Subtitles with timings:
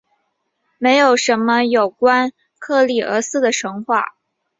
[0.79, 4.15] 没有什么有关克利俄斯的神话。